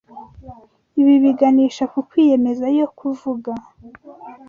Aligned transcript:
Ibi 1.01 1.13
biganisha 1.23 1.83
ku 1.91 1.99
kwiyemeza 2.07 2.65
yo 2.79 2.87
kuvuga 2.97 3.51